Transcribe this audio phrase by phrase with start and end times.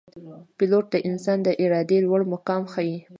[0.57, 2.97] پیلوټ د انسان د ارادې لوړ مقام ښيي.